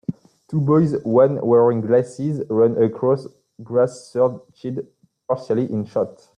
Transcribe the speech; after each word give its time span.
Two 0.49 0.59
boys 0.59 0.95
one 1.03 1.39
wearing 1.45 1.81
glasses 1.81 2.41
run 2.49 2.75
across 2.81 3.27
grass 3.61 4.09
Third 4.11 4.41
child 4.55 4.87
partially 5.27 5.71
in 5.71 5.85
shot 5.85 6.27